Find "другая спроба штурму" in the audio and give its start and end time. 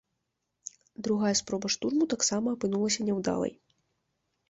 1.09-2.09